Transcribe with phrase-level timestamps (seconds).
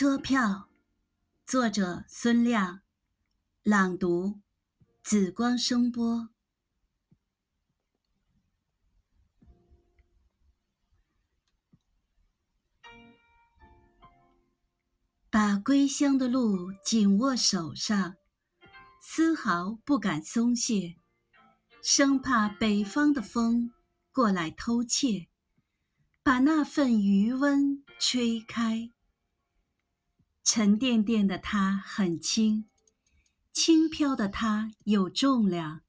[0.00, 0.70] 车票，
[1.44, 2.80] 作者孙亮，
[3.62, 4.40] 朗读
[5.02, 6.30] 紫光声波。
[15.28, 18.14] 把归乡的路紧握手上，
[19.02, 20.96] 丝毫不敢松懈，
[21.82, 23.70] 生怕北方的风
[24.10, 25.28] 过来偷窃，
[26.22, 28.90] 把那份余温吹开。
[30.52, 32.64] 沉甸甸的它很轻，
[33.52, 35.82] 轻飘的它有重量，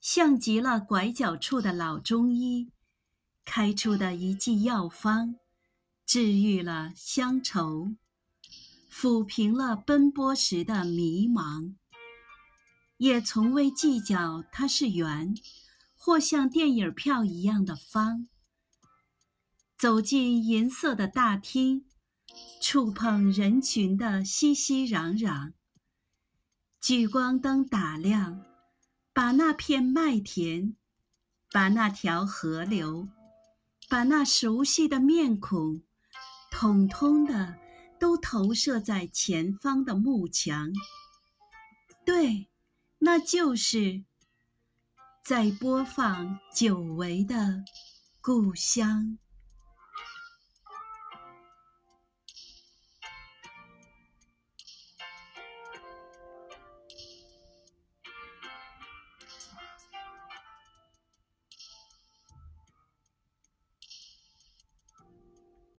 [0.00, 2.70] 像极了拐角处的老中医
[3.44, 5.34] 开出的一剂药方，
[6.06, 7.94] 治愈了乡愁，
[8.90, 11.74] 抚平了奔波时的迷茫。
[12.96, 15.34] 也从未计较它是圆，
[15.98, 18.26] 或像电影票一样的方。
[19.76, 21.85] 走进银色的大厅。
[22.60, 25.52] 触碰人群的熙熙攘攘，
[26.80, 28.42] 聚光灯打亮，
[29.12, 30.74] 把那片麦田，
[31.52, 33.08] 把那条河流，
[33.88, 35.82] 把那熟悉的面孔，
[36.50, 37.54] 统统的
[37.98, 40.72] 都投射在前方的幕墙。
[42.04, 42.48] 对，
[42.98, 44.04] 那就是
[45.24, 47.64] 在播放久违的
[48.20, 49.18] 故乡。